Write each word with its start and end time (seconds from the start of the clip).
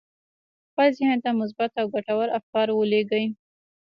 خپل 0.69 0.87
ذهن 0.97 1.17
ته 1.23 1.29
مثبت 1.41 1.71
او 1.81 1.85
ګټور 1.95 2.27
افکار 2.39 2.67
ولېږئ. 2.73 3.25